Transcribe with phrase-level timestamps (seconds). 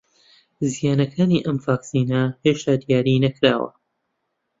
[0.71, 3.69] زیانەکانی ئەم ڤاکسینە هێشتا دیاری نەکراوە